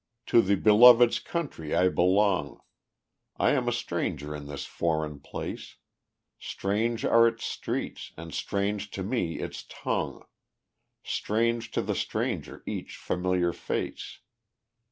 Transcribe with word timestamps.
To 0.25 0.41
the 0.41 0.55
Beloved's 0.55 1.19
country 1.19 1.75
I 1.75 1.87
belong 1.89 2.61
I 3.37 3.51
am 3.51 3.67
a 3.67 3.71
stranger 3.71 4.35
in 4.35 4.47
this 4.47 4.65
foreign 4.65 5.19
place; 5.19 5.75
Strange 6.39 7.05
are 7.05 7.27
its 7.27 7.45
streets, 7.45 8.11
and 8.17 8.33
strange 8.33 8.89
to 8.97 9.03
me 9.03 9.37
its 9.37 9.63
tongue; 9.69 10.25
Strange 11.03 11.69
to 11.73 11.83
the 11.83 11.93
stranger 11.93 12.63
each 12.65 12.95
familiar 12.97 13.53
face. 13.53 14.21